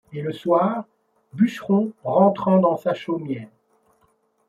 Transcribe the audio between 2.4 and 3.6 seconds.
dans sa chaumière